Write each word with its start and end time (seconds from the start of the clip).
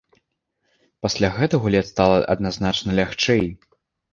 Пасля 1.05 1.29
гэта 1.35 1.59
гуляць 1.65 1.83
стала 1.93 2.17
адназначна 2.37 2.99
лягчэй. 3.03 3.45